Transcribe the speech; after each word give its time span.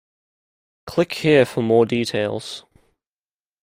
Click 0.87 1.13
here 1.13 1.45
for 1.45 1.61
more 1.61 1.85
details. 1.85 2.65